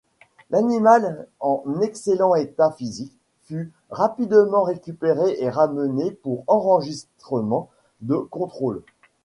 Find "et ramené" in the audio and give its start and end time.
5.39-6.09